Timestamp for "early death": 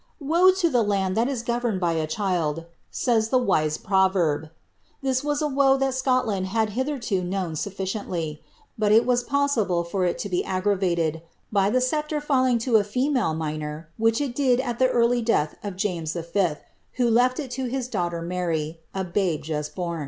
14.91-15.53